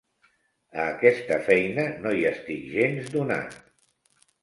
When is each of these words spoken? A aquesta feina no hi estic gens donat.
A 0.79 0.85
aquesta 0.93 1.37
feina 1.51 1.87
no 2.07 2.17
hi 2.17 2.27
estic 2.33 2.67
gens 2.75 3.15
donat. 3.19 3.59